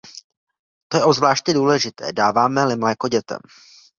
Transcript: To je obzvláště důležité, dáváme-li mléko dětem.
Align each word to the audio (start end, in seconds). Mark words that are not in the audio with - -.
To 0.87 0.97
je 0.97 1.03
obzvláště 1.03 1.53
důležité, 1.53 2.13
dáváme-li 2.13 2.75
mléko 2.75 3.07
dětem. 3.07 3.39